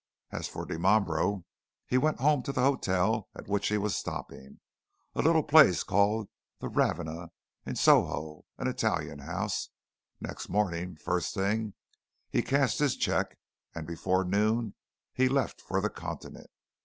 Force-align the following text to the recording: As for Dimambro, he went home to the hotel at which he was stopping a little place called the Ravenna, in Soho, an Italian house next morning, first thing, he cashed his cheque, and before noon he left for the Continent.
As 0.31 0.47
for 0.47 0.65
Dimambro, 0.65 1.45
he 1.85 1.99
went 1.99 2.19
home 2.21 2.41
to 2.41 2.51
the 2.51 2.63
hotel 2.63 3.29
at 3.35 3.47
which 3.47 3.67
he 3.67 3.77
was 3.77 3.95
stopping 3.95 4.59
a 5.13 5.21
little 5.21 5.43
place 5.43 5.83
called 5.83 6.27
the 6.57 6.69
Ravenna, 6.69 7.29
in 7.67 7.75
Soho, 7.75 8.43
an 8.57 8.67
Italian 8.67 9.19
house 9.19 9.69
next 10.19 10.49
morning, 10.49 10.95
first 10.95 11.35
thing, 11.35 11.75
he 12.31 12.41
cashed 12.41 12.79
his 12.79 12.95
cheque, 12.97 13.37
and 13.75 13.85
before 13.85 14.23
noon 14.23 14.73
he 15.13 15.29
left 15.29 15.61
for 15.61 15.79
the 15.81 15.89
Continent. 15.91 16.49